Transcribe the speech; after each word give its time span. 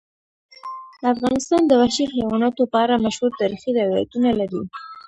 افغانستان 1.13 1.61
د 1.67 1.71
وحشي 1.81 2.05
حیواناتو 2.13 2.63
په 2.71 2.77
اړه 2.83 3.03
مشهور 3.05 3.31
تاریخی 3.41 3.71
روایتونه 3.81 4.29
لري. 4.39 4.61